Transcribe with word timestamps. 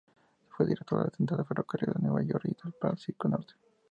Fue 0.49 0.65
director 0.65 0.97
de 0.97 1.05
la 1.05 1.11
Central 1.11 1.37
de 1.37 1.45
ferrocarriles 1.45 1.93
de 1.93 2.01
Nueva 2.01 2.23
York 2.23 2.45
y 2.45 2.57
del 2.63 2.73
Pacífico 2.73 3.27
Norte. 3.27 3.53